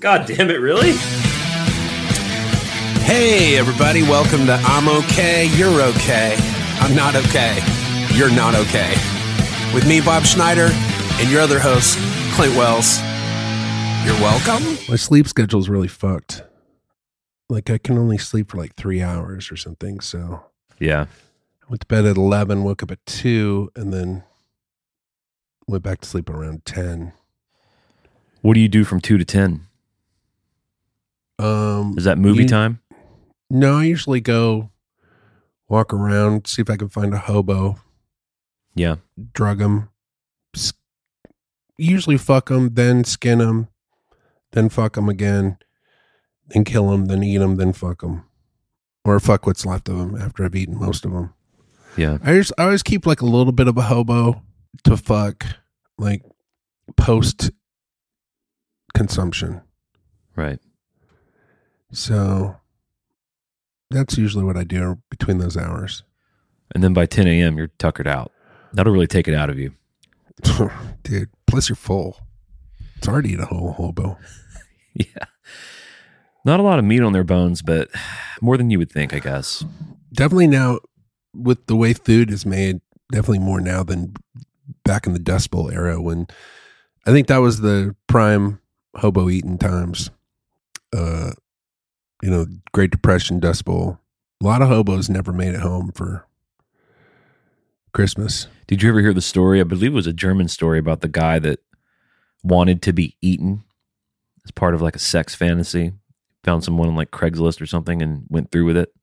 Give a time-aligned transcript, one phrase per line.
[0.00, 0.92] God damn it, really?
[3.02, 6.36] Hey, everybody, welcome to I'm Okay, You're Okay.
[6.80, 7.58] I'm not okay.
[8.14, 8.94] You're not okay.
[9.74, 10.70] With me, Bob Schneider,
[11.20, 11.98] and your other host,
[12.32, 12.98] Clint Wells.
[14.06, 14.64] You're welcome.
[14.88, 16.44] My sleep schedule's really fucked.
[17.50, 20.00] Like I can only sleep for like three hours or something.
[20.00, 20.44] So
[20.78, 21.08] Yeah.
[21.62, 24.22] I went to bed at eleven, woke up at two, and then
[25.66, 27.12] went back to sleep around ten.
[28.40, 29.66] What do you do from 2 to 10?
[31.42, 32.80] Um, Is that movie you- time?
[33.48, 34.70] No, I usually go
[35.68, 37.78] walk around, see if I can find a hobo,
[38.74, 38.96] Yeah.
[39.32, 39.88] drug them,
[41.78, 43.68] usually fuck them, then skin them,
[44.52, 45.56] then fuck them again,
[46.48, 48.24] then kill them, then eat them, then fuck them,
[49.04, 51.32] or fuck what's left of them after I've eaten most of them.
[51.96, 52.18] Yeah.
[52.22, 54.42] I just I always keep like a little bit of a hobo
[54.84, 55.44] to fuck
[55.98, 56.22] like
[56.96, 57.50] post
[58.94, 59.60] consumption.
[60.36, 60.58] Right.
[61.92, 62.56] So
[63.90, 66.02] that's usually what I do between those hours.
[66.74, 68.32] And then by 10 a.m., you're tuckered out.
[68.72, 69.72] That'll really take it out of you.
[71.02, 72.18] Dude, plus you're full.
[72.96, 74.18] It's hard to eat a whole hobo.
[74.92, 75.26] Yeah.
[76.44, 77.88] Not a lot of meat on their bones, but
[78.42, 79.64] more than you would think, I guess.
[80.12, 80.80] Definitely now
[81.32, 82.80] with the way food is made,
[83.12, 84.14] definitely more now than
[84.84, 86.26] back in the Dust Bowl era when
[87.06, 88.60] I think that was the prime
[88.96, 90.10] hobo eating times.
[90.92, 91.32] Uh
[92.22, 93.98] you know, Great Depression, Dust Bowl.
[94.42, 96.26] A lot of hobos never made it home for
[97.92, 98.46] Christmas.
[98.66, 99.60] Did you ever hear the story?
[99.60, 101.60] I believe it was a German story about the guy that
[102.42, 103.64] wanted to be eaten
[104.44, 105.92] as part of like a sex fantasy.
[106.44, 108.94] Found someone on like Craigslist or something and went through with it.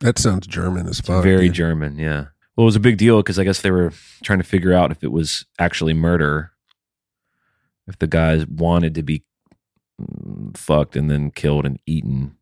[0.00, 1.22] That sounds German as fuck.
[1.22, 1.54] Very dude.
[1.54, 2.26] German, yeah.
[2.56, 4.90] Well, it was a big deal because I guess they were trying to figure out
[4.90, 6.52] if it was actually murder,
[7.86, 9.24] if the guys wanted to be
[10.56, 12.36] fucked and then killed and eaten.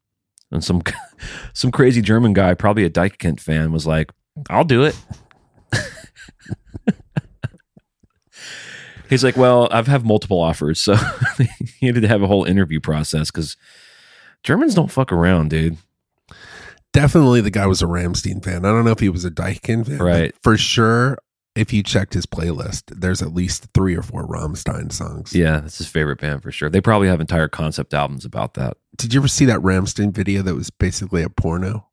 [0.51, 0.83] And some
[1.53, 4.11] some crazy German guy, probably a Dykent fan, was like,
[4.51, 4.97] "I'll do it."
[9.09, 10.97] He's like, "Well, I've have multiple offers, so
[11.79, 13.57] he had to have a whole interview process because
[14.43, 15.77] Germans don't fuck around, dude."
[16.93, 18.67] Definitely the guy was a Rammstein fan.
[18.67, 19.99] I don't know if he was a Deichen fan.
[19.99, 20.35] Right.
[20.43, 21.17] For sure,
[21.55, 25.35] if you checked his playlist, there's at least three or four Rammstein songs.
[25.35, 26.71] Yeah, that's his favorite band for sure.
[26.71, 28.77] They probably have entire concept albums about that.
[28.97, 31.89] Did you ever see that Rammstein video that was basically a porno?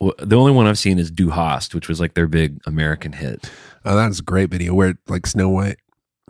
[0.00, 3.12] Well, The only one I've seen is Du Hast, which was like their big American
[3.12, 3.50] hit.
[3.84, 5.76] Oh, that's a great video where like Snow White.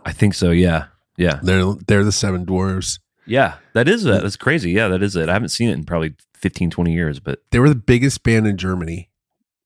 [0.05, 0.51] I think so.
[0.51, 0.85] Yeah,
[1.17, 2.99] yeah, They're they're the seven dwarves.
[3.25, 3.55] yeah.
[3.73, 4.21] That is it.
[4.21, 4.71] That's crazy.
[4.71, 5.27] Yeah, that is it.
[5.29, 8.45] I haven't seen it in probably 15, 20 years, but They were the biggest band
[8.47, 9.09] in Germany.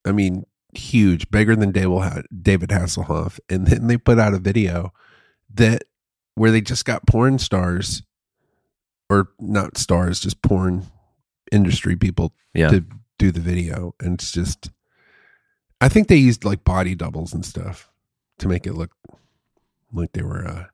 [0.04, 3.38] I mean, huge, bigger than David Hasselhoff.
[3.48, 4.92] And then they put out a video
[5.54, 5.84] that
[6.34, 8.02] where they just got porn stars,
[9.10, 10.86] or not stars, just porn
[11.50, 12.84] industry people yeah, to
[13.18, 13.94] do the video.
[14.00, 14.70] And it's just,
[15.80, 17.90] I think they used like body doubles and stuff
[18.38, 18.92] to make it look
[19.92, 20.64] like they were uh,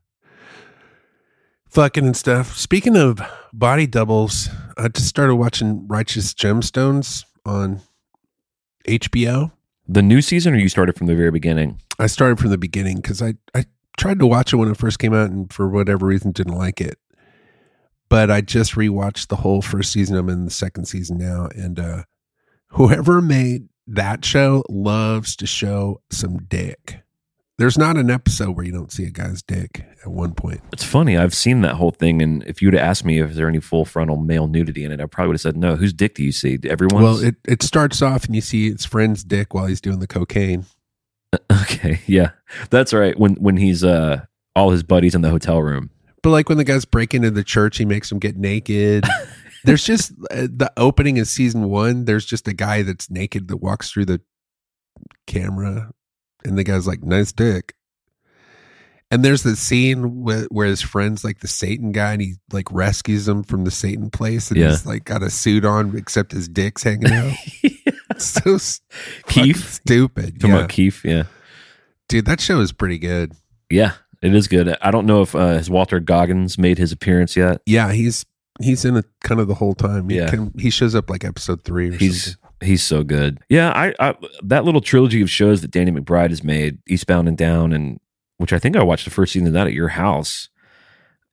[1.69, 2.57] fucking and stuff.
[2.57, 3.21] Speaking of
[3.51, 7.81] body doubles, I just started watching Righteous Gemstones on
[8.87, 9.51] HBO.
[9.89, 11.81] The new season, or you started from the very beginning.
[11.97, 13.65] I started from the beginning because I, I
[13.97, 16.79] tried to watch it when it first came out and for whatever reason didn't like
[16.79, 16.99] it.
[18.07, 20.15] But I just rewatched the whole first season.
[20.15, 21.49] I'm in the second season now.
[21.55, 22.03] And uh,
[22.69, 27.01] whoever made that show loves to show some dick.
[27.59, 30.61] There's not an episode where you don't see a guy's dick at one point.
[30.71, 31.17] It's funny.
[31.17, 33.83] I've seen that whole thing, and if you would asked me if there any full
[33.83, 35.75] frontal male nudity in it, I probably would have said no.
[35.75, 36.57] Whose dick do you see?
[36.63, 37.03] Everyone.
[37.03, 40.07] Well, it, it starts off and you see his friend's dick while he's doing the
[40.07, 40.67] cocaine.
[41.51, 42.31] okay, yeah,
[42.69, 43.19] that's right.
[43.19, 44.21] When when he's uh
[44.55, 45.89] all his buddies in the hotel room.
[46.23, 49.03] But like when the guys break into the church, he makes them get naked.
[49.65, 52.05] there's just uh, the opening of season one.
[52.05, 54.21] There's just a guy that's naked that walks through the
[55.27, 55.91] camera,
[56.45, 57.73] and the guy's like, "Nice dick."
[59.11, 62.71] And there's the scene where, where his friend's like the Satan guy, and he like
[62.71, 64.69] rescues him from the Satan place, and Yeah.
[64.69, 67.33] he's like got a suit on, except his dick's hanging out.
[68.11, 68.57] It's so
[69.27, 69.75] Keith?
[69.75, 70.39] stupid.
[70.41, 70.57] Talking Yeah.
[70.57, 71.23] about Keith, yeah.
[72.09, 73.31] Dude, that show is pretty good.
[73.69, 74.75] Yeah, it is good.
[74.81, 77.61] I don't know if uh, has Walton Goggins made his appearance yet.
[77.65, 78.25] Yeah, he's
[78.61, 80.09] he's in it kind of the whole time.
[80.09, 80.29] He Yeah.
[80.29, 81.89] can- he shows up like episode three.
[81.89, 82.67] Or He's something.
[82.67, 83.39] he's so good.
[83.49, 87.37] Yeah, I, I that little trilogy of shows that Danny McBride has made, Eastbound and
[87.37, 87.99] Down, and
[88.37, 90.49] which I think I watched the first season of that at your house,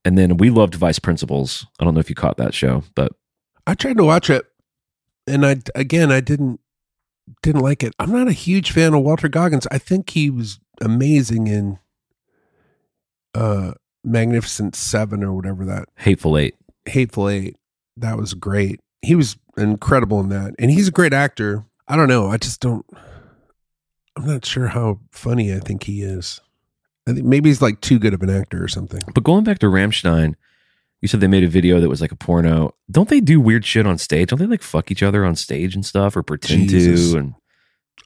[0.04, 1.66] and then we loved Vice Principals.
[1.80, 3.12] I don't know if you caught that show, but
[3.66, 4.44] I tried to watch it,
[5.26, 6.60] and I again I didn't
[7.42, 7.92] didn't like it.
[7.98, 9.66] I'm not a huge fan of Walton Goggins.
[9.72, 11.78] I think he was amazing in
[13.34, 13.72] uh
[14.04, 15.88] Magnificent Seven or whatever that.
[15.96, 16.54] Hateful Eight.
[16.86, 17.56] Hateful Eight.
[17.96, 18.80] That was great.
[19.02, 21.64] He was incredible in that, and he's a great actor.
[21.88, 22.28] I don't know.
[22.28, 22.84] I just don't.
[24.16, 26.40] I'm not sure how funny I think he is.
[27.06, 29.00] I think maybe he's like too good of an actor or something.
[29.14, 30.34] But going back to Rammstein,
[31.00, 32.74] you said they made a video that was like a porno.
[32.90, 34.28] Don't they do weird shit on stage?
[34.30, 37.12] Don't they like fuck each other on stage and stuff or pretend Jesus.
[37.12, 37.18] to?
[37.18, 37.34] And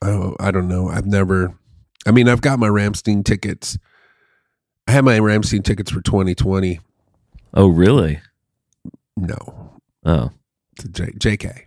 [0.02, 0.88] Oh, I don't know.
[0.88, 1.54] I've never.
[2.06, 3.78] I mean, I've got my Rammstein tickets.
[4.86, 6.80] I had my Rammstein tickets for 2020.
[7.54, 8.20] oh, really?
[9.16, 10.30] No, Oh,
[10.78, 11.62] to J- JK.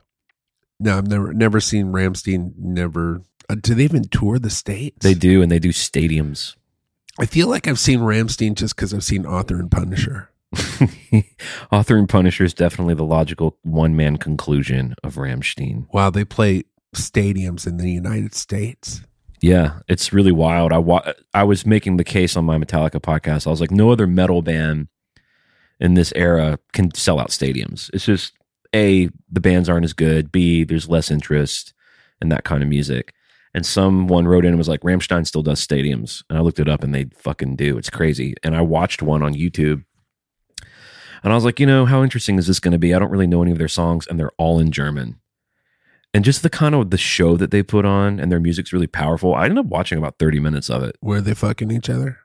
[0.79, 2.53] No, I've never never seen Rammstein.
[2.57, 3.21] Never.
[3.49, 5.03] Uh, do they even tour the states?
[5.03, 6.55] they do, and they do stadiums.
[7.19, 10.29] I feel like I've seen Rammstein just because I've seen Author and Punisher.
[11.71, 15.85] Author and Punisher is definitely the logical one man conclusion of Ramstein.
[15.93, 16.63] Wow, they play
[16.95, 19.01] stadiums in the United States.
[19.41, 20.71] Yeah, it's really wild.
[20.71, 23.45] I wa- I was making the case on my Metallica podcast.
[23.45, 24.87] I was like, no other metal band
[25.83, 27.91] in this era can sell out stadiums.
[27.93, 28.33] It's just
[28.73, 30.31] a the bands aren't as good.
[30.31, 31.73] B there's less interest
[32.21, 33.13] in that kind of music.
[33.53, 36.23] And someone wrote in and was like, Rammstein still does stadiums.
[36.27, 37.77] And I looked it up and they fucking do.
[37.77, 38.33] It's crazy.
[38.41, 39.83] And I watched one on YouTube.
[41.23, 42.95] And I was like, you know, how interesting is this going to be?
[42.95, 45.21] I don't really know any of their songs, and they're all in German.
[46.13, 48.87] And just the kind of the show that they put on, and their music's really
[48.87, 49.33] powerful.
[49.33, 50.97] I ended up watching about 30 minutes of it.
[50.99, 52.19] Where they fucking each other?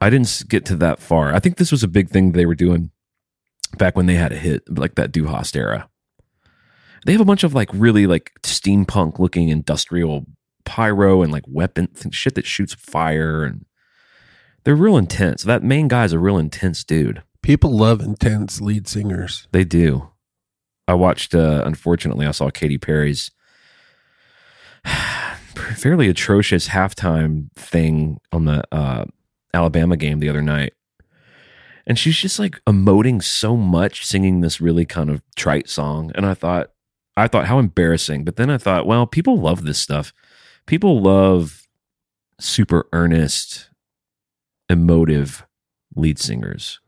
[0.00, 1.34] I didn't get to that far.
[1.34, 2.92] I think this was a big thing they were doing
[3.78, 5.88] back when they had a hit, like that Du Hast era.
[7.06, 10.26] They have a bunch of like really like steampunk looking industrial
[10.64, 13.64] pyro and like weapon shit that shoots fire and
[14.64, 15.42] they're real intense.
[15.42, 17.22] That main guy's a real intense dude.
[17.42, 19.46] People love intense lead singers.
[19.52, 20.08] They do.
[20.88, 23.30] I watched uh unfortunately I saw Katy Perry's
[25.76, 29.04] fairly atrocious halftime thing on the uh
[29.52, 30.72] Alabama game the other night.
[31.86, 36.24] And she's just like emoting so much singing this really kind of trite song and
[36.24, 36.70] I thought
[37.16, 38.24] I thought how embarrassing.
[38.24, 40.12] But then I thought, well, people love this stuff.
[40.66, 41.66] People love
[42.40, 43.70] super earnest
[44.68, 45.46] emotive
[45.94, 46.80] lead singers.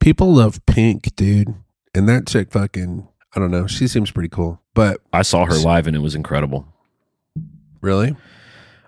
[0.00, 1.54] People love Pink, dude.
[1.94, 3.66] And that chick fucking, I don't know.
[3.66, 4.60] She seems pretty cool.
[4.74, 6.66] But I saw her live and it was incredible.
[7.80, 8.16] really?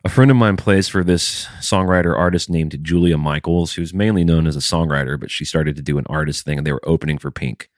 [0.07, 4.47] A friend of mine plays for this songwriter artist named Julia Michaels, who's mainly known
[4.47, 7.19] as a songwriter, but she started to do an artist thing and they were opening
[7.19, 7.69] for Pink.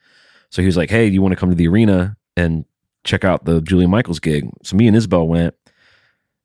[0.51, 2.67] So he was like, Hey, you want to come to the arena and
[3.03, 4.51] check out the Julia Michaels gig?
[4.63, 5.55] So me and Isabel went.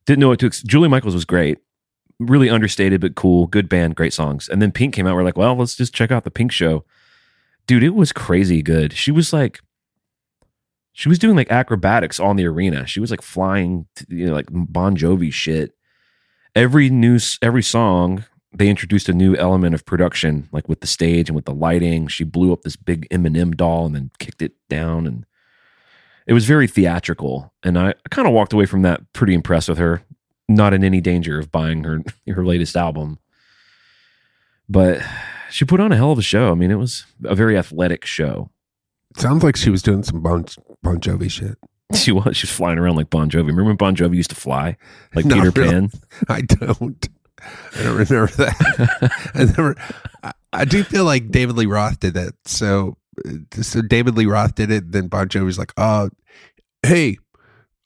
[0.06, 1.58] Didn't know what to ex- Julia Michaels was great.
[2.18, 3.46] Really understated, but cool.
[3.46, 4.48] Good band, great songs.
[4.48, 5.14] And then Pink came out.
[5.14, 6.86] We're like, well, let's just check out the Pink show.
[7.66, 8.94] Dude, it was crazy good.
[8.94, 9.60] She was like,
[10.94, 12.86] she was doing like acrobatics on the arena.
[12.86, 15.72] She was like flying, to, you know, like Bon Jovi shit.
[16.54, 21.28] Every new, every song, they introduced a new element of production, like with the stage
[21.28, 22.06] and with the lighting.
[22.06, 25.26] She blew up this big Eminem doll and then kicked it down, and
[26.28, 27.52] it was very theatrical.
[27.64, 30.02] And I, I kind of walked away from that pretty impressed with her.
[30.48, 33.18] Not in any danger of buying her her latest album,
[34.68, 35.02] but
[35.50, 36.52] she put on a hell of a show.
[36.52, 38.50] I mean, it was a very athletic show.
[39.16, 40.44] Sounds like she was doing some Bon,
[40.82, 41.56] bon Jovi shit.
[41.94, 42.36] She was.
[42.36, 43.46] She was flying around like Bon Jovi.
[43.46, 44.76] Remember when Bon Jovi used to fly
[45.14, 45.70] like Not Peter really.
[45.70, 45.90] Pan?
[46.28, 47.08] I don't.
[47.76, 49.30] I don't remember that.
[49.34, 49.76] I never.
[50.22, 52.32] I, I do feel like David Lee Roth did that.
[52.46, 52.96] So,
[53.28, 53.32] uh,
[53.62, 54.90] so David Lee Roth did it.
[54.92, 56.08] Then Bon Jovi's like, "Oh,
[56.82, 57.18] hey,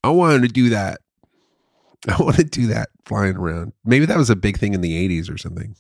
[0.05, 1.01] I wanted to do that.
[2.09, 3.73] I want to do that flying around.
[3.85, 5.75] Maybe that was a big thing in the '80s or something.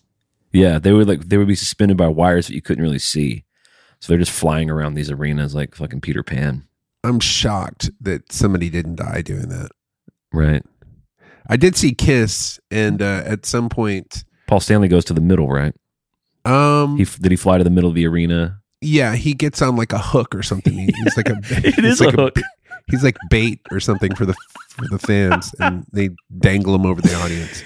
[0.52, 3.45] Yeah, they would like they would be suspended by wires that you couldn't really see.
[4.00, 6.64] So they're just flying around these arenas like fucking Peter Pan.
[7.05, 9.71] I'm shocked that somebody didn't die doing that.
[10.33, 10.62] Right.
[11.49, 15.49] I did see Kiss, and uh, at some point, Paul Stanley goes to the middle,
[15.49, 15.75] right?
[16.45, 18.61] um, He did he fly to the middle of the arena?
[18.81, 20.73] yeah, he gets on like a hook or something.
[20.75, 22.37] He- He's like a It he's is like a hook.
[22.90, 24.35] he's like bait or something for the
[24.69, 27.62] for the fans, and they dangle him over the audience.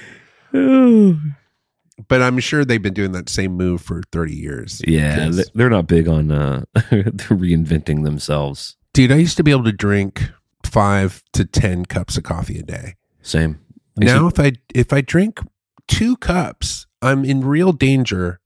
[2.09, 4.81] But I'm sure they've been doing that same move for 30 years.
[4.87, 8.77] yeah, they- they're not big on uh, reinventing themselves.
[8.93, 10.31] dude, I used to be able to drink
[10.65, 12.95] five to ten cups of coffee a day.
[13.23, 13.61] Same.
[14.01, 15.41] I Now, if I if I drink
[15.89, 18.41] two cups, I'm in real danger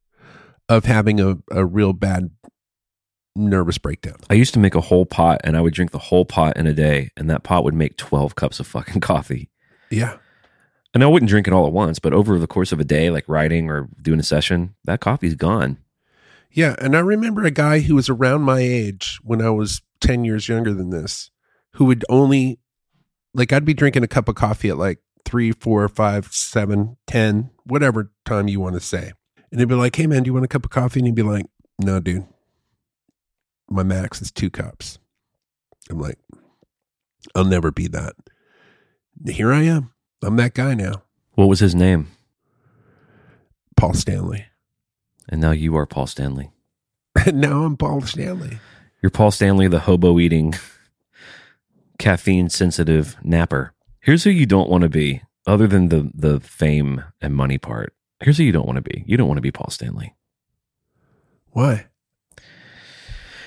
[0.68, 2.30] of having a, a real bad
[3.36, 4.16] nervous breakdown.
[4.30, 6.66] I used to make a whole pot, and I would drink the whole pot in
[6.66, 9.50] a day, and that pot would make twelve cups of fucking coffee.
[9.90, 10.16] Yeah.
[10.96, 13.10] And I wouldn't drink it all at once, but over the course of a day,
[13.10, 15.76] like writing or doing a session, that coffee's gone.
[16.50, 16.74] Yeah.
[16.78, 20.48] And I remember a guy who was around my age when I was 10 years
[20.48, 21.30] younger than this,
[21.72, 22.60] who would only,
[23.34, 27.50] like, I'd be drinking a cup of coffee at like three, four, five, seven, ten,
[27.64, 29.12] whatever time you want to say.
[29.50, 31.00] And he'd be like, hey, man, do you want a cup of coffee?
[31.00, 31.44] And he'd be like,
[31.78, 32.26] no, dude.
[33.68, 34.98] my max is two cups.
[35.90, 36.18] I'm like,
[37.34, 38.14] I'll never be that.
[39.26, 39.92] Here I am.
[40.22, 41.02] I'm that guy now,
[41.34, 42.08] What was his name?
[43.76, 44.46] Paul Stanley.
[45.28, 46.50] And now you are Paul Stanley.
[47.26, 48.58] And now I'm Paul Stanley.
[49.02, 50.54] You're Paul Stanley, the hobo eating,
[51.98, 53.72] caffeine sensitive napper.
[54.00, 57.92] Here's who you don't want to be, other than the the fame and money part.
[58.20, 59.04] Here's who you don't want to be.
[59.06, 60.14] You don't want to be Paul Stanley.
[61.50, 61.86] Why?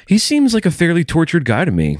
[0.08, 1.98] He seems like a fairly tortured guy to me.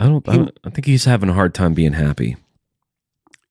[0.00, 0.28] I don't.
[0.28, 2.36] I, don't, I think he's having a hard time being happy.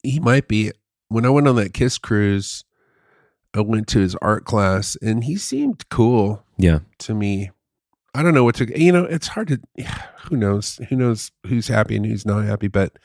[0.03, 0.71] He might be.
[1.09, 2.63] When I went on that Kiss cruise,
[3.53, 7.51] I went to his art class and he seemed cool Yeah, to me.
[8.15, 9.61] I don't know what to, you know, it's hard to,
[10.29, 10.79] who knows?
[10.89, 12.97] Who knows who's happy and who's not happy, but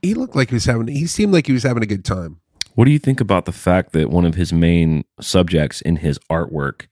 [0.00, 2.40] he looked like he was having, he seemed like he was having a good time.
[2.74, 6.18] What do you think about the fact that one of his main subjects in his
[6.30, 6.86] artwork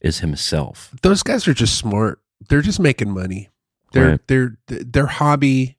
[0.00, 0.94] is himself?
[1.02, 2.20] Those guys are just smart.
[2.48, 3.48] They're just making money.
[3.92, 4.26] Their Right.
[4.28, 5.78] their their hobby.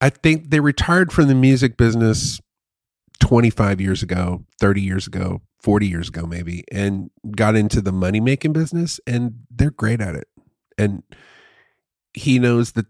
[0.00, 2.40] I think they retired from the music business
[3.20, 8.20] 25 years ago, 30 years ago, 40 years ago maybe and got into the money
[8.20, 10.28] making business and they're great at it.
[10.78, 11.02] And
[12.14, 12.86] he knows that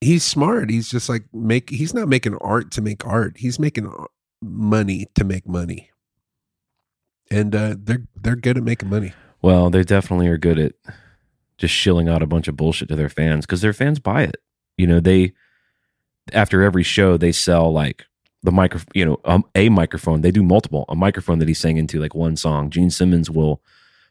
[0.00, 0.70] he's smart.
[0.70, 3.38] He's just like make he's not making art to make art.
[3.38, 3.92] He's making
[4.40, 5.90] money to make money.
[7.30, 9.12] And uh they're they're good at making money.
[9.42, 10.74] Well, they definitely are good at
[11.58, 14.36] just shilling out a bunch of bullshit to their fans because their fans buy it.
[14.78, 15.32] You know, they
[16.32, 18.06] after every show they sell like
[18.42, 20.22] the micro, you know, um, a microphone.
[20.22, 20.84] They do multiple.
[20.88, 22.70] A microphone that he sang into like one song.
[22.70, 23.62] Gene Simmons will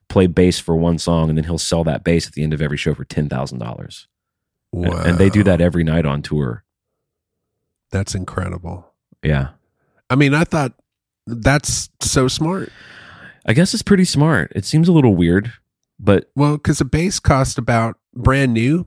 [0.08, 2.62] play bass for one song and then he'll sell that bass at the end of
[2.62, 4.08] every show for ten thousand dollars.
[4.72, 5.02] Wow.
[5.04, 6.64] And they do that every night on tour.
[7.92, 8.94] That's incredible.
[9.24, 9.50] Yeah.
[10.10, 10.74] I mean, I thought
[11.26, 12.72] that's so smart.
[13.46, 14.52] I guess it's pretty smart.
[14.56, 15.54] It seems a little weird,
[16.00, 18.86] but Well, because a bass cost about brand new,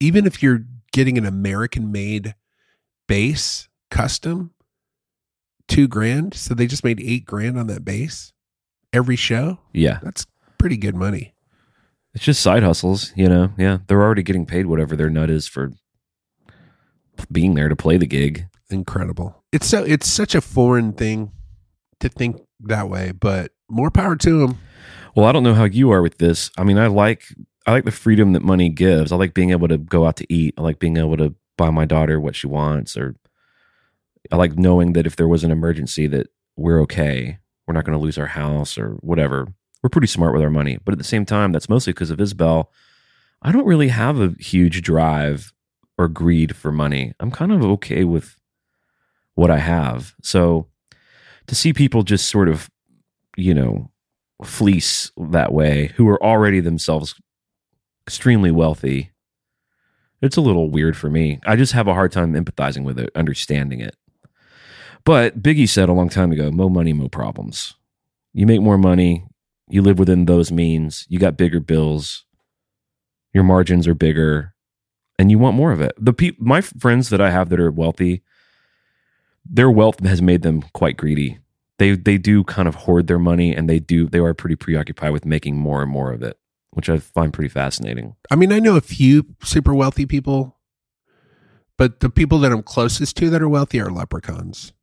[0.00, 2.34] even if you're getting an American made
[3.06, 4.52] bass custom,
[5.68, 6.34] two grand.
[6.34, 8.32] So they just made eight grand on that base
[8.92, 9.58] every show.
[9.72, 10.26] yeah, That's
[10.58, 11.34] pretty good money.
[12.14, 13.52] it's just side hustles, you know.
[13.58, 15.72] Yeah, they're already getting paid whatever their nut is for
[17.30, 18.46] being there to play the gig.
[18.70, 19.42] Incredible.
[19.52, 21.32] It's so it's such a foreign thing
[22.00, 24.58] to think that way, but more power to them.
[25.14, 26.50] Well, I don't know how you are with this.
[26.58, 27.24] I mean, I like
[27.66, 29.12] I like the freedom that money gives.
[29.12, 30.54] I like being able to go out to eat.
[30.58, 33.16] I like being able to buy my daughter what she wants or
[34.30, 37.38] I like knowing that if there was an emergency that we're okay.
[37.66, 39.48] We're not going to lose our house or whatever.
[39.82, 40.78] We're pretty smart with our money.
[40.84, 42.72] But at the same time, that's mostly because of Isabel.
[43.42, 45.52] I don't really have a huge drive
[45.98, 47.12] or greed for money.
[47.20, 48.36] I'm kind of okay with
[49.34, 50.14] what I have.
[50.22, 50.68] So
[51.46, 52.70] to see people just sort of,
[53.36, 53.90] you know,
[54.44, 57.14] fleece that way who are already themselves
[58.06, 59.10] extremely wealthy,
[60.22, 61.40] it's a little weird for me.
[61.46, 63.96] I just have a hard time empathizing with it, understanding it.
[65.04, 67.74] But Biggie said a long time ago, mo money, mo problems.
[68.32, 69.24] You make more money,
[69.68, 72.24] you live within those means, you got bigger bills,
[73.32, 74.54] your margins are bigger,
[75.18, 75.92] and you want more of it.
[75.98, 78.22] The pe- my friends that I have that are wealthy,
[79.44, 81.38] their wealth has made them quite greedy.
[81.78, 85.12] They they do kind of hoard their money and they do they are pretty preoccupied
[85.12, 86.38] with making more and more of it,
[86.76, 88.16] which I find pretty fascinating.
[88.30, 90.58] I mean, I know a few super wealthy people,
[91.78, 94.74] but the people that I'm closest to that are wealthy are leprechauns.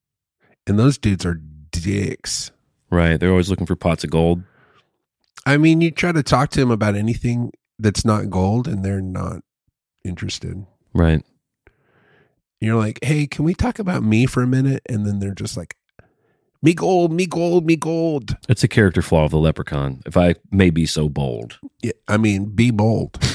[0.65, 2.49] And those dudes are dicks.
[2.89, 3.19] Right.
[3.19, 4.41] They're always looking for pots of gold.
[5.45, 8.99] I mean, you try to talk to them about anything that's not gold and they're
[8.99, 9.43] not
[10.03, 10.65] interested.
[10.95, 11.23] Right.
[12.59, 14.81] You're like, hey, can we talk about me for a minute?
[14.89, 15.75] And then they're just like,
[16.63, 18.35] me gold, me gold, me gold.
[18.49, 21.59] It's a character flaw of the leprechaun, if I may be so bold.
[21.83, 23.19] Yeah, I mean, be bold.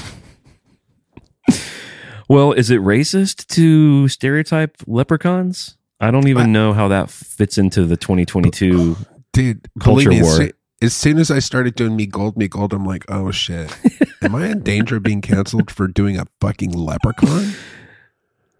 [2.30, 5.78] Well, is it racist to stereotype leprechauns?
[5.98, 8.96] I don't even I- know how that fits into the 2022.
[9.32, 10.48] Dude, Culture me, as war.
[10.82, 13.74] as soon as I started doing me gold, me gold, I'm like, oh shit.
[14.22, 17.54] Am I in danger of being canceled for doing a fucking leprechaun?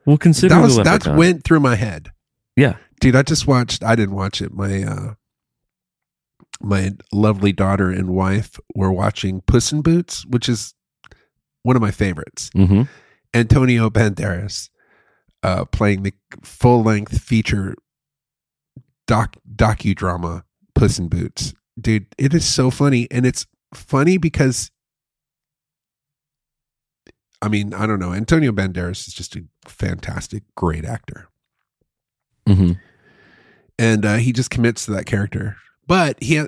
[0.06, 2.10] Well, consider that was that went through my head.
[2.56, 2.76] yeah.
[3.00, 4.52] Dude, I just watched I didn't watch it.
[4.52, 5.14] My uh
[6.60, 10.74] my lovely daughter and wife were watching Puss in Boots, which is
[11.62, 12.50] one of my favorites.
[12.54, 12.82] hmm
[13.34, 14.70] Antonio Banderas
[15.42, 16.12] uh playing the
[16.42, 17.74] full length feature
[19.06, 20.42] doc docudrama
[20.74, 21.54] Puss in Boots.
[21.80, 24.70] Dude, it is so funny and it's funny because
[27.40, 28.12] I mean, I don't know.
[28.12, 31.28] Antonio Banderas is just a fantastic, great actor.
[32.46, 32.72] hmm
[33.78, 35.56] and uh, he just commits to that character.
[35.86, 36.44] But he,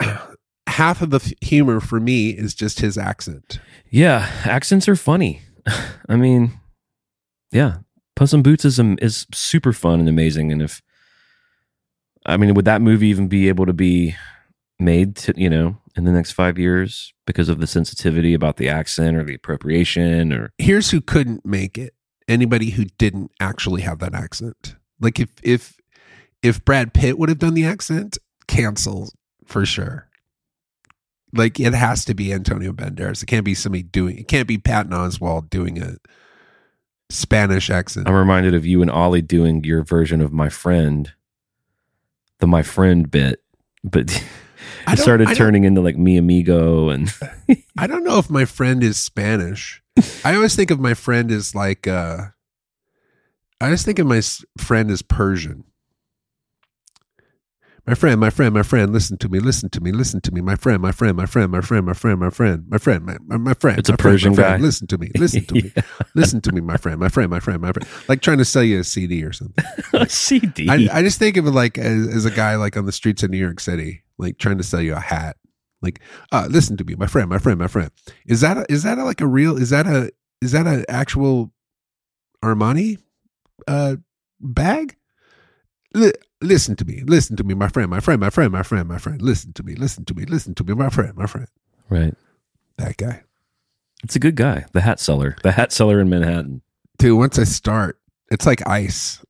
[0.66, 3.60] half of the f- humor for me is just his accent.
[3.90, 5.42] Yeah, accents are funny.
[6.08, 6.52] I mean,
[7.52, 7.78] yeah,
[8.16, 10.52] Puss in Boots is am- is super fun and amazing.
[10.52, 10.82] And if
[12.26, 14.14] I mean, would that movie even be able to be
[14.78, 18.68] made to you know in the next five years because of the sensitivity about the
[18.68, 21.94] accent or the appropriation or Here's who couldn't make it.
[22.28, 24.76] Anybody who didn't actually have that accent.
[25.00, 25.79] Like if if
[26.42, 29.10] if Brad Pitt would have done the accent, cancel
[29.46, 30.08] for sure.
[31.32, 33.22] Like it has to be Antonio Banderas.
[33.22, 35.96] It can't be somebody doing it can't be Patton Oswalt doing a
[37.08, 38.08] Spanish accent.
[38.08, 41.12] I'm reminded of you and Ollie doing your version of my friend,
[42.38, 43.42] the my friend bit,
[43.84, 44.10] but
[44.86, 47.12] I it started turning into like mi amigo and
[47.78, 49.82] I don't know if my friend is Spanish.
[50.24, 52.26] I always think of my friend as like uh
[53.60, 54.22] I always think of my
[54.58, 55.64] friend as Persian.
[57.90, 60.40] My friend, my friend, my friend, listen to me, listen to me, listen to me.
[60.40, 63.16] My friend, my friend, my friend, my friend, my friend, my friend, my friend, my,
[63.26, 63.80] my, my friend.
[63.80, 64.58] It's a friend, Persian guy.
[64.58, 65.72] Listen to me, listen to me,
[66.14, 67.88] listen to me, my friend, my friend, my friend, my friend.
[68.08, 69.64] Like trying to sell you a CD or something.
[69.92, 70.68] a CD.
[70.70, 73.24] I, I just think of it like as, as a guy like on the streets
[73.24, 75.36] of New York City, like trying to sell you a hat.
[75.82, 77.90] Like, uh, listen to me, my friend, my friend, my friend.
[78.24, 79.56] Is that a, is that a, like a real?
[79.56, 81.52] Is that a is that an actual
[82.40, 82.98] Armani
[83.66, 83.96] uh,
[84.38, 84.94] bag?
[86.40, 88.88] Li- listen to me, listen to me, my friend, my friend, my friend, my friend,
[88.88, 89.20] my friend.
[89.22, 91.48] Listen to me, listen to me, listen to me, my friend, my friend.
[91.88, 92.14] right.
[92.78, 93.22] That guy,
[94.02, 94.64] It's a good guy.
[94.72, 95.36] The hat seller.
[95.42, 96.62] The hat seller in Manhattan.
[96.98, 97.18] dude.
[97.18, 97.98] Once I start,
[98.30, 99.22] it's like ice.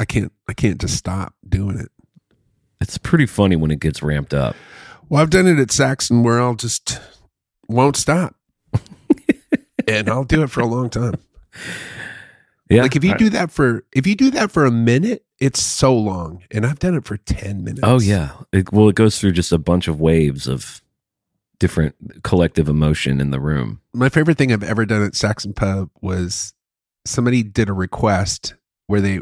[0.00, 1.90] I can't I can't just stop doing it.
[2.80, 4.56] It's pretty funny when it gets ramped up.
[5.08, 6.98] Well, I've done it at Saxon where I'll just
[7.68, 8.34] won't stop.
[9.86, 11.14] and I'll do it for a long time.
[12.72, 12.82] Yeah.
[12.82, 15.60] Like if you I- do that for if you do that for a minute, it's
[15.62, 16.42] so long.
[16.50, 17.80] And I've done it for 10 minutes.
[17.82, 18.30] Oh yeah.
[18.52, 20.80] It, well, it goes through just a bunch of waves of
[21.58, 23.80] different collective emotion in the room.
[23.92, 26.54] My favorite thing I've ever done at Saxon Pub was
[27.04, 28.54] somebody did a request
[28.86, 29.20] where they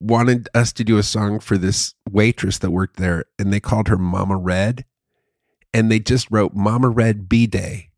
[0.00, 3.88] wanted us to do a song for this waitress that worked there and they called
[3.88, 4.84] her Mama Red
[5.72, 7.90] and they just wrote Mama Red B Day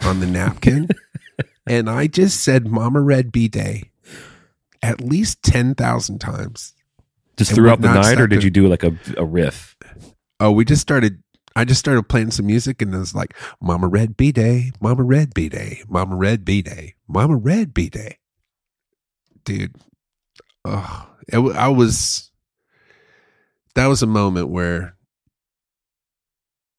[0.00, 0.88] on the napkin
[1.66, 3.90] and I just said Mama Red B Day
[4.82, 6.74] at least 10,000 times.
[7.36, 9.76] Just throughout the night, or did you do like a, a riff?
[10.38, 11.20] Oh, we just started
[11.56, 15.02] I just started playing some music and it was like Mama Red B Day, Mama
[15.04, 18.18] Red B Day, Mama Red B Day, Mama Red B Day.
[19.44, 19.76] Dude,
[20.64, 22.30] oh, it, I was.
[23.74, 24.96] That was a moment where,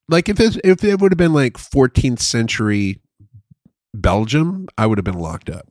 [0.07, 3.01] like, if it, if it would have been like 14th century
[4.01, 5.67] Belgium, I would have been locked up.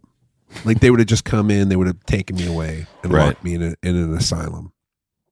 [0.64, 3.26] Like they would have just come in, they would have taken me away and Right.
[3.26, 4.72] locked me in, a, in an asylum.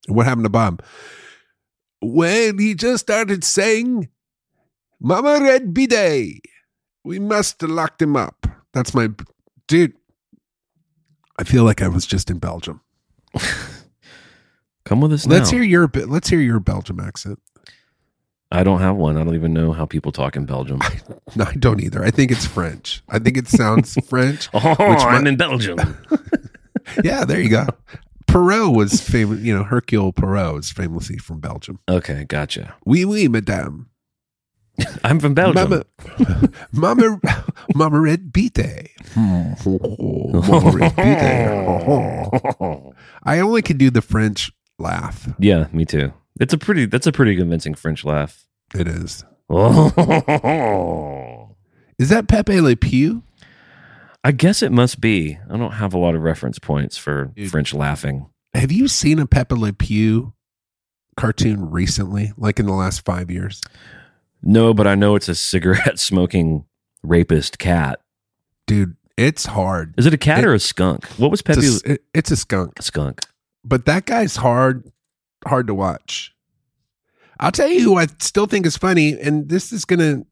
[0.08, 0.82] And what happened to Bob?
[2.00, 4.08] When he just started saying,
[5.00, 6.40] Mama Red Bidet,
[7.04, 8.46] we must have locked him up.
[8.72, 9.08] That's my
[9.68, 9.92] dude.
[11.38, 12.80] I feel like I was just in Belgium.
[14.84, 15.58] Come with us Let's now.
[15.58, 17.38] hear your let's hear your Belgium accent.
[18.52, 19.16] I don't have one.
[19.16, 20.80] I don't even know how people talk in Belgium.
[21.34, 22.04] No, I don't either.
[22.04, 23.02] I think it's French.
[23.08, 24.50] I think it sounds French.
[24.52, 25.78] oh, Which I'm mi- in Belgium.
[27.02, 27.66] Yeah, there you go.
[28.26, 31.78] Poirot was famous, you know, Hercule Poirot is famously from Belgium.
[31.88, 32.74] okay, gotcha.
[32.84, 33.88] Oui, oui, madame.
[35.04, 35.70] I'm from Belgium.
[35.70, 35.84] Mama,
[36.72, 37.20] Mama,
[37.74, 38.90] Mama Red Bite.
[39.16, 42.92] Mama Red Bite.
[43.22, 45.28] I only can do the French laugh.
[45.38, 46.12] yeah, me too.
[46.42, 46.86] It's a pretty.
[46.86, 48.44] That's a pretty convincing French laugh.
[48.74, 49.24] It is.
[51.98, 53.22] Is that Pepe Le Pew?
[54.24, 55.38] I guess it must be.
[55.50, 57.50] I don't have a lot of reference points for Dude.
[57.50, 58.28] French laughing.
[58.54, 60.32] Have you seen a Pepe Le Pew
[61.16, 63.60] cartoon recently, like in the last five years?
[64.42, 66.64] No, but I know it's a cigarette smoking
[67.02, 68.00] rapist cat.
[68.66, 69.94] Dude, it's hard.
[69.98, 71.04] Is it a cat It- or a skunk?
[71.18, 71.60] What was It's Pepe?
[71.66, 73.20] a, s- it- it's a skunk, a skunk.
[73.64, 74.90] but that guy's hard,
[75.46, 76.31] hard to watch.
[77.42, 80.24] I'll tell you who I still think is funny, and this is going to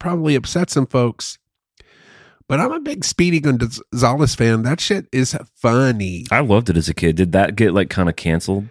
[0.00, 1.38] probably upset some folks.
[2.48, 4.62] But I'm a big Speedy Gonzalez fan.
[4.62, 6.26] That shit is funny.
[6.28, 7.14] I loved it as a kid.
[7.14, 8.66] Did that get like kind of canceled?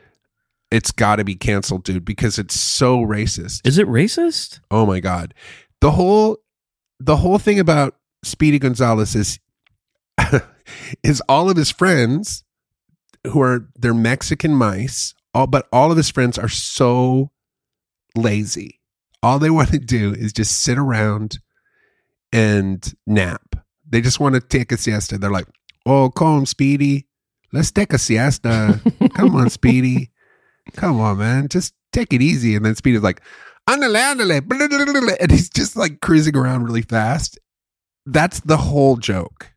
[0.71, 3.65] It's got to be canceled, dude, because it's so racist.
[3.65, 4.60] Is it racist?
[4.69, 5.34] Oh my god.
[5.79, 6.39] The whole
[6.99, 9.39] the whole thing about Speedy Gonzalez is
[11.03, 12.43] is all of his friends
[13.25, 17.31] who are they're Mexican mice, all but all of his friends are so
[18.15, 18.80] lazy.
[19.23, 21.39] All they want to do is just sit around
[22.32, 23.56] and nap.
[23.88, 25.17] They just want to take a siesta.
[25.17, 25.47] They're like,
[25.86, 27.08] "Oh, come on, Speedy.
[27.54, 28.82] Let's take a siesta.
[29.13, 30.12] Come on, Speedy.
[30.73, 31.47] Come on, man.
[31.47, 32.56] Just take it easy.
[32.56, 33.21] And then Speedy's like,
[33.67, 37.39] andale, andale, and he's just like cruising around really fast.
[38.06, 39.54] That's the whole joke.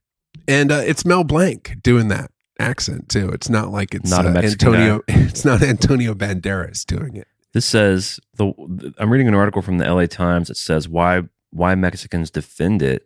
[0.47, 3.29] And uh, it's Mel Blanc doing that accent too.
[3.31, 5.01] It's not like it's Not uh, Antonio.
[5.09, 7.29] It's not Antonio Banderas doing it.
[7.55, 8.53] This says the
[8.99, 13.03] I'm reading an article from the LA Times that says why why Mexicans defend it.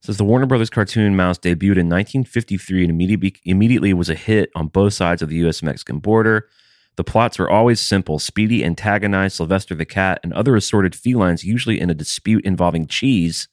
[0.00, 4.14] It says the Warner Brothers cartoon mouse debuted in 1953 and immediately immediately was a
[4.14, 5.62] hit on both sides of the U.S.
[5.62, 6.48] Mexican border.
[6.96, 8.18] The plots were always simple.
[8.18, 13.48] Speedy antagonized Sylvester the cat and other assorted felines, usually in a dispute involving cheese.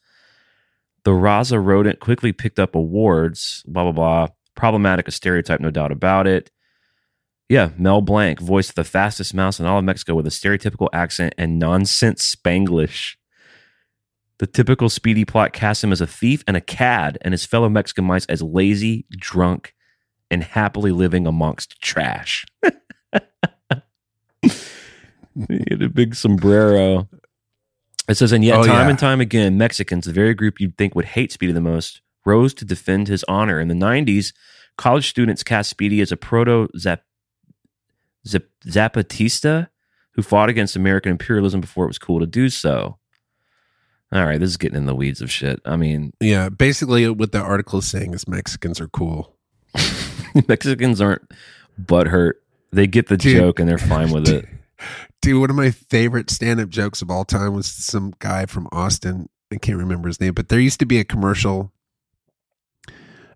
[1.03, 3.63] The Raza rodent quickly picked up awards.
[3.67, 4.27] Blah blah blah.
[4.55, 6.49] Problematic, a stereotype, no doubt about it.
[7.47, 11.36] Yeah, Mel Blanc voiced the fastest mouse in all of Mexico with a stereotypical accent
[11.38, 13.17] and nonsense Spanglish.
[14.39, 17.69] The typical Speedy plot casts him as a thief and a cad, and his fellow
[17.69, 19.73] Mexican mice as lazy, drunk,
[20.31, 22.45] and happily living amongst trash.
[24.41, 24.49] he
[25.69, 27.08] had a big sombrero.
[28.10, 28.89] It says, and yet, Oh, time yeah.
[28.89, 32.53] and time again, Mexicans, the very group you'd think would hate Speedy the most, rose
[32.55, 33.60] to defend his honor.
[33.60, 34.34] In the 90s,
[34.77, 36.67] college students cast Speedy as a proto
[38.27, 39.69] Zap- Zap- Zapatista
[40.13, 42.97] who fought against American imperialism before it was cool to do so.
[44.13, 45.59] All right, this is getting in the weeds of shit.
[45.65, 49.35] I mean, Yeah, basically what the article is saying is Mexicans are cool.
[50.47, 51.29] Mexicans aren't
[51.81, 52.33] butthurt.
[52.71, 53.38] They get the Dude.
[53.38, 54.45] joke and they're fine with it.
[55.21, 59.27] Dude, one of my favorite stand-up jokes of all time was some guy from Austin.
[59.51, 61.73] I can't remember his name, but there used to be a commercial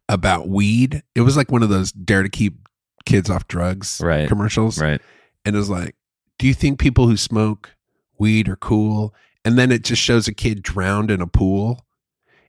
[0.07, 1.03] about weed.
[1.15, 2.67] It was like one of those dare to keep
[3.05, 4.27] kids off drugs Right.
[4.27, 4.79] commercials.
[4.79, 5.01] Right.
[5.45, 5.95] And it was like,
[6.37, 7.71] do you think people who smoke
[8.17, 9.13] weed are cool?
[9.45, 11.85] And then it just shows a kid drowned in a pool.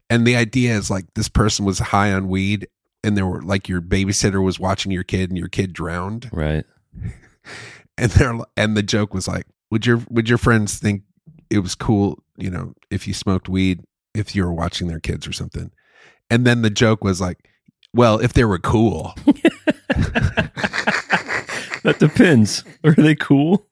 [0.09, 2.67] And the idea is like this person was high on weed
[3.05, 6.29] and there were like your babysitter was watching your kid and your kid drowned.
[6.33, 6.65] Right.
[7.99, 11.03] And they're and the joke was like, would your would your friends think
[11.51, 13.83] it was cool, you know, if you smoked weed
[14.15, 15.71] if you were watching their kids or something?
[16.31, 17.51] And then the joke was like,
[17.93, 19.15] well, if they were cool.
[21.83, 22.65] that depends.
[22.85, 23.67] Are they cool?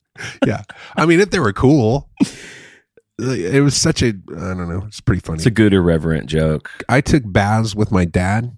[0.46, 0.62] yeah.
[0.96, 2.10] I mean, if they were cool.
[3.20, 5.38] It was such a I don't know, it's pretty funny.
[5.38, 6.70] It's a good irreverent joke.
[6.88, 8.56] I took baths with my dad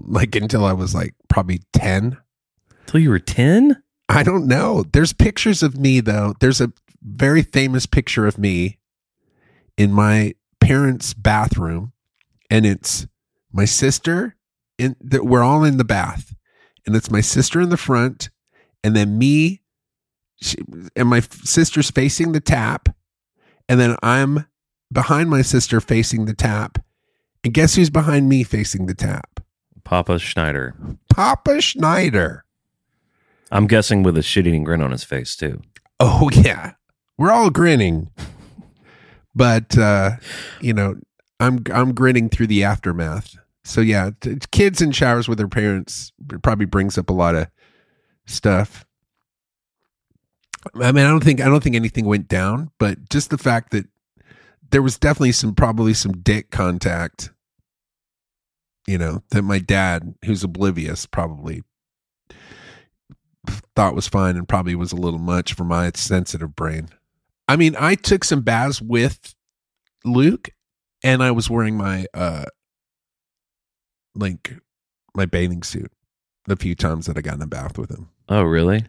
[0.00, 2.16] like until I was like probably 10.
[2.86, 3.80] Till you were 10?
[4.08, 4.84] I don't know.
[4.92, 6.34] There's pictures of me though.
[6.40, 8.78] There's a very famous picture of me
[9.76, 11.92] in my parents' bathroom
[12.50, 13.06] and it's
[13.52, 14.36] my sister
[14.78, 16.34] in that we're all in the bath
[16.86, 18.30] and it's my sister in the front
[18.82, 19.62] and then me
[20.40, 20.56] she,
[20.96, 22.88] and my sister's facing the tap
[23.68, 24.46] and then I'm
[24.90, 26.78] behind my sister facing the tap
[27.44, 29.40] and guess who's behind me facing the tap?
[29.84, 30.76] Papa Schneider.
[31.10, 32.44] Papa Schneider.
[33.50, 35.60] I'm guessing with a shit eating grin on his face, too.
[35.98, 36.72] Oh yeah,
[37.18, 38.10] we're all grinning,
[39.34, 40.12] but uh,
[40.60, 40.96] you know,
[41.38, 43.36] I'm I'm grinning through the aftermath.
[43.64, 47.48] So yeah, t- kids in showers with their parents probably brings up a lot of
[48.26, 48.84] stuff.
[50.80, 53.72] I mean, I don't think I don't think anything went down, but just the fact
[53.72, 53.86] that
[54.70, 57.30] there was definitely some probably some dick contact.
[58.86, 61.62] You know that my dad, who's oblivious, probably
[63.74, 66.88] thought was fine and probably was a little much for my sensitive brain.
[67.48, 69.34] I mean, I took some baths with
[70.04, 70.50] Luke
[71.02, 72.44] and I was wearing my uh
[74.14, 74.54] like
[75.14, 75.90] my bathing suit
[76.46, 78.08] the few times that I got in the bath with him.
[78.28, 78.84] Oh, really?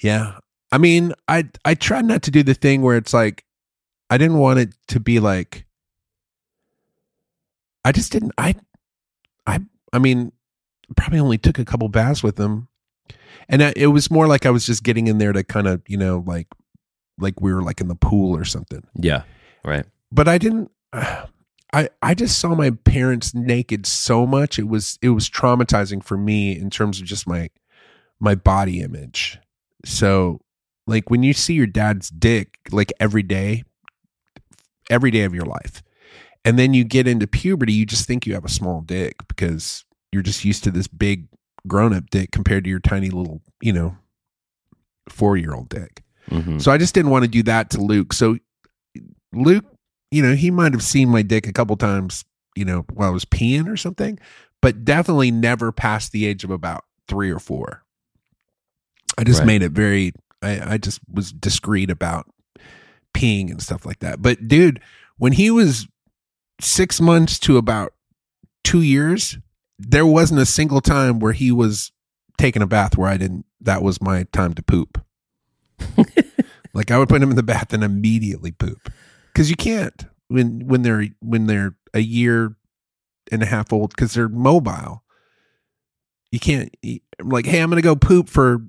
[0.00, 0.38] Yeah.
[0.70, 3.44] I mean, I I tried not to do the thing where it's like
[4.10, 5.66] I didn't want it to be like
[7.84, 8.54] I just didn't I
[9.46, 9.60] I
[9.92, 10.32] I mean,
[10.96, 12.68] probably only took a couple baths with him.
[13.48, 15.82] And I, it was more like I was just getting in there to kind of,
[15.86, 16.48] you know, like
[17.18, 18.82] like we were like in the pool or something.
[18.94, 19.22] Yeah.
[19.64, 19.84] Right.
[20.10, 20.70] But I didn't
[21.72, 26.16] I I just saw my parents naked so much it was it was traumatizing for
[26.16, 27.50] me in terms of just my
[28.20, 29.38] my body image.
[29.84, 30.40] So
[30.86, 33.64] like when you see your dad's dick like every day
[34.90, 35.82] every day of your life
[36.44, 39.84] and then you get into puberty you just think you have a small dick because
[40.10, 41.28] you're just used to this big
[41.68, 43.96] grown-up dick compared to your tiny little you know
[45.08, 48.12] 4-year-old dick hmm so I just didn't want to do that to Luke.
[48.12, 48.38] So
[49.32, 49.64] Luke,
[50.12, 53.12] you know, he might have seen my dick a couple times, you know, while I
[53.12, 54.18] was peeing or something,
[54.60, 57.82] but definitely never past the age of about three or four.
[59.16, 59.46] I just Right.
[59.46, 62.26] made it very, I, I just was discreet about
[63.14, 64.20] peeing and stuff like that.
[64.20, 64.80] But dude,
[65.16, 65.88] when he was
[66.60, 67.94] six months to about
[68.64, 69.38] two years,
[69.78, 71.90] there wasn't a single time where he was
[72.36, 75.02] taking a bath where I didn't, that was my time to poop.
[76.74, 78.90] like I would put him in the bath and immediately poop
[79.32, 82.56] because you can't when when they're when they're a year
[83.30, 85.02] and a half old because they're mobile.
[86.30, 86.74] You can't
[87.22, 88.62] like, hey, I'm gonna go poop for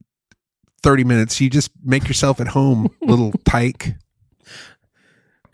[0.82, 1.40] thirty minutes.
[1.40, 3.96] You just make yourself at home, little tyke.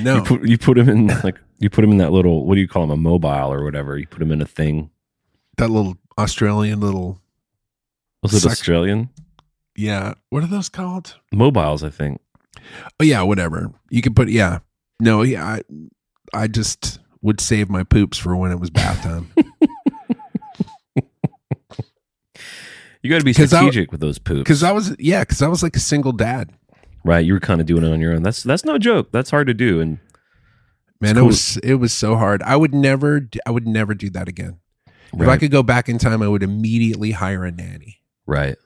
[0.00, 2.54] no, You put you put him in like you put him in that little what
[2.54, 3.98] do you call him a mobile or whatever.
[3.98, 4.90] You put him in a thing.
[5.56, 7.20] that little Australian little
[8.22, 9.10] Was it Suck- Australian
[9.74, 10.14] yeah.
[10.28, 11.16] What are those called?
[11.32, 11.82] mobiles?
[11.82, 12.20] I think.
[13.00, 13.72] Oh yeah, whatever.
[13.90, 14.58] You can put yeah.
[15.00, 15.44] No, yeah.
[15.44, 15.62] I
[16.34, 19.32] I just would save my poops for when it was bath time.
[23.02, 25.42] You got to be 'Cause I- strategic with those poops, Because I was yeah, because
[25.42, 26.52] I was like a single dad.
[27.04, 27.24] right?
[27.24, 28.22] You were kind of doing it on your own.
[28.22, 29.10] That's that's no joke.
[29.10, 29.80] That's hard to do.
[29.80, 29.98] And
[31.00, 32.44] Man, It's it was it was so hard.
[32.44, 34.60] I would never d- I would never do that again.
[35.14, 37.98] If I could go back in time, I would immediately hire a nanny.
[38.24, 38.56] right,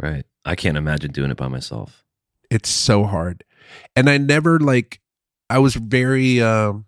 [0.00, 0.24] right.
[0.44, 2.04] I can't imagine doing it by myself.
[2.50, 3.44] It's so hard.
[3.94, 5.00] And I never like
[5.48, 6.86] I was very um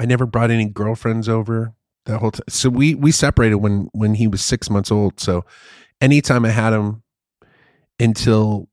[0.00, 1.74] I never brought any girlfriends over
[2.06, 2.44] that whole time.
[2.48, 5.20] So we we separated when when he was 6 months old.
[5.20, 5.44] So
[6.00, 7.02] anytime I had him
[8.00, 8.68] until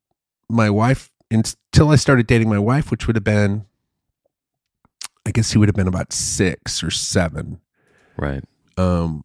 [0.49, 3.65] my wife until I started dating my wife, which would have been
[5.25, 7.59] I guess he would have been about 6 or 7.
[8.15, 8.43] Right.
[8.77, 9.23] Um,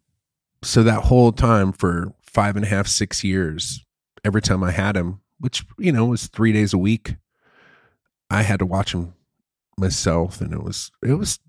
[0.63, 3.85] so that whole time for five and a half, six years,
[4.23, 7.15] every time I had him, which you know was three days a week,
[8.29, 9.13] I had to watch him
[9.77, 11.39] myself, and it was it was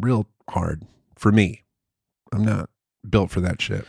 [0.00, 0.82] real hard
[1.16, 1.64] for me.
[2.32, 2.70] I'm not
[3.08, 3.84] built for that shit.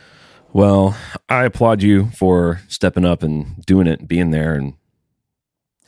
[0.52, 0.96] Well,
[1.28, 4.74] I applaud you for stepping up and doing it, being there, and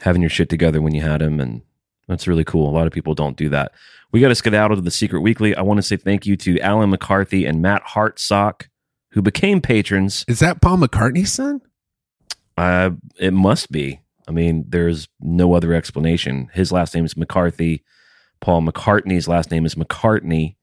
[0.03, 1.63] having your shit together when you had him, and
[2.07, 2.69] that's really cool.
[2.69, 3.73] A lot of people don't do that.
[4.13, 5.57] We got to skedaddle to the Secret Weekly.
[5.57, 8.69] I want to say thank you to Alan McCarthy and Matt Hartsock,
[9.13, 10.25] who became patrons.
[10.29, 11.63] Is that Paul McCartney's son?
[12.57, 14.01] Uh, it must be.
[14.29, 16.51] I mean, there's no other explanation.
[16.53, 17.83] His last name is McCarthy.
[18.41, 20.57] Paul McCartney's last name is McCartney.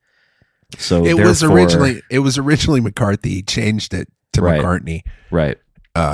[0.78, 3.30] So it was originally it was originally McCarthy.
[3.30, 4.60] He changed it to Right.
[4.60, 5.58] McCartney right.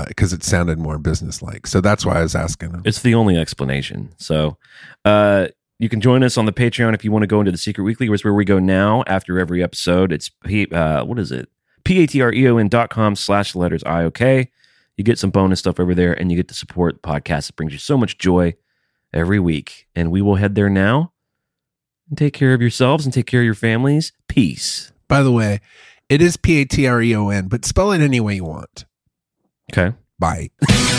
[0.09, 1.67] because it sounded more businesslike.
[1.67, 2.83] So that's why I was asking him.
[2.85, 4.15] It's the only explanation.
[4.17, 4.57] So,
[5.05, 7.59] uh, you can join us on the Patreon if you want to go into the
[7.59, 10.11] Secret Weekly, which is where we go now after every episode.
[10.11, 10.31] It's
[10.73, 11.51] uh, what is it?
[11.85, 14.51] P-A-T-R-E-O-N dot com slash letters I-O-K.
[14.97, 17.51] You get some bonus stuff over there and you get to support the podcast.
[17.51, 18.55] It brings you so much joy
[19.13, 19.87] every week.
[19.95, 21.13] And we will head there now
[22.09, 24.13] and take care of yourselves and take care of your families.
[24.29, 24.93] Peace.
[25.09, 25.61] By the way,
[26.09, 28.45] it is P A T R E O N, but spell it any way you
[28.45, 28.87] want.
[29.73, 29.95] Okay.
[30.19, 30.51] Bye.